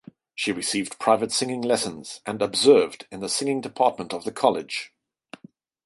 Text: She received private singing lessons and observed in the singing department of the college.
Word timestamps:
She 0.33 0.51
received 0.51 0.97
private 0.97 1.31
singing 1.31 1.61
lessons 1.61 2.21
and 2.25 2.41
observed 2.41 3.05
in 3.11 3.19
the 3.19 3.29
singing 3.29 3.61
department 3.61 4.13
of 4.13 4.23
the 4.23 4.31
college. 4.31 4.91